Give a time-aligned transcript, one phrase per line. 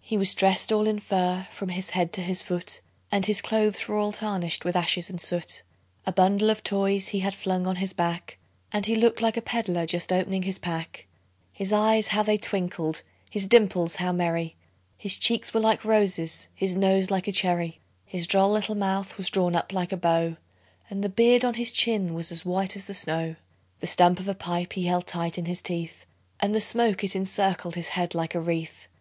[0.00, 2.80] He was dressed all in fur from his head to his foot,
[3.10, 5.64] And his clothes were all tarnished with ashes and soot;
[6.06, 8.38] A bundle of toys he had flung on his back,
[8.72, 11.08] And he looked like a peddler just opening his pack;
[11.52, 13.02] His eyes how they twinkled!
[13.28, 14.54] his dimples how merry!
[14.96, 19.30] His cheeks were like roses, his nose like a cherry; His droll little mouth was
[19.30, 20.36] drawn up like a bow,
[20.88, 23.34] And the beard on his chin was as white as the snow;
[23.80, 26.06] The stump of a pipe he held tight in his teeth,
[26.38, 28.86] And the smoke, it encircled his head like a wreath.